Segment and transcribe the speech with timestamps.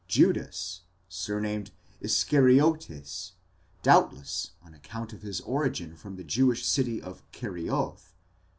[0.07, 1.69] Judas, surnamed
[2.01, 3.33] Ἰσκαριώτης,
[3.83, 8.15] doubtless on account of his origin from the Jewish city of Kerioth!